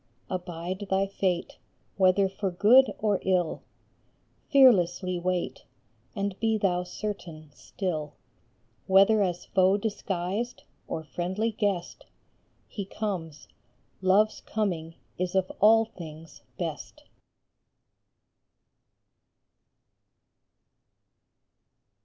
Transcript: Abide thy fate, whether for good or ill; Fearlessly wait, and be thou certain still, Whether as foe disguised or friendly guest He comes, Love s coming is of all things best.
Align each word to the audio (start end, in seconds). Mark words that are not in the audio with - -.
Abide 0.31 0.87
thy 0.89 1.05
fate, 1.05 1.59
whether 1.95 2.27
for 2.27 2.49
good 2.49 2.91
or 2.97 3.19
ill; 3.21 3.61
Fearlessly 4.49 5.19
wait, 5.19 5.65
and 6.15 6.39
be 6.39 6.57
thou 6.57 6.81
certain 6.81 7.51
still, 7.53 8.15
Whether 8.87 9.21
as 9.21 9.45
foe 9.45 9.77
disguised 9.77 10.63
or 10.87 11.03
friendly 11.03 11.51
guest 11.51 12.05
He 12.67 12.83
comes, 12.83 13.47
Love 14.01 14.29
s 14.29 14.41
coming 14.41 14.95
is 15.19 15.35
of 15.35 15.51
all 15.61 15.85
things 15.85 16.41
best. 16.57 17.03